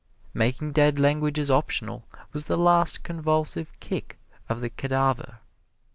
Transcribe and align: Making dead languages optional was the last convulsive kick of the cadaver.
Making 0.33 0.71
dead 0.71 0.97
languages 0.97 1.51
optional 1.51 2.07
was 2.33 2.45
the 2.45 2.57
last 2.57 3.03
convulsive 3.03 3.71
kick 3.79 4.17
of 4.49 4.59
the 4.59 4.71
cadaver. 4.71 5.37